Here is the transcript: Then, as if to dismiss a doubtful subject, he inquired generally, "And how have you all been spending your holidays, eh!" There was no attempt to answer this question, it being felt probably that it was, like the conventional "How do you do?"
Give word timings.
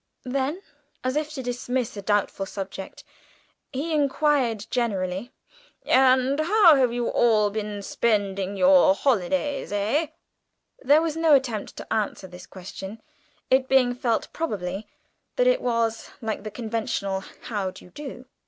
Then, 0.25 0.63
as 1.03 1.15
if 1.15 1.31
to 1.35 1.43
dismiss 1.43 1.95
a 1.95 2.01
doubtful 2.01 2.47
subject, 2.47 3.03
he 3.71 3.93
inquired 3.93 4.65
generally, 4.71 5.31
"And 5.85 6.39
how 6.39 6.73
have 6.73 6.91
you 6.91 7.09
all 7.09 7.51
been 7.51 7.83
spending 7.83 8.57
your 8.57 8.95
holidays, 8.95 9.71
eh!" 9.71 10.07
There 10.79 11.03
was 11.03 11.15
no 11.15 11.35
attempt 11.35 11.77
to 11.77 11.93
answer 11.93 12.25
this 12.25 12.47
question, 12.47 12.99
it 13.51 13.67
being 13.67 13.93
felt 13.93 14.33
probably 14.33 14.87
that 15.35 15.45
it 15.45 15.61
was, 15.61 16.09
like 16.19 16.41
the 16.43 16.49
conventional 16.49 17.23
"How 17.43 17.69
do 17.69 17.85
you 17.85 17.91
do?" 17.91 18.25